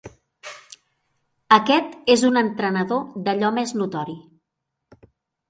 Aquest 1.57 1.93
és 2.15 2.23
un 2.31 2.41
entrenador 2.41 3.05
d'allò 3.29 3.53
més 3.61 3.75
notori. 3.83 4.19